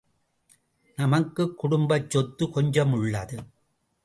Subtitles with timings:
[0.95, 3.43] நமக்குக் குடும்பச்சொத்து கொஞ்சம் உள்ளது.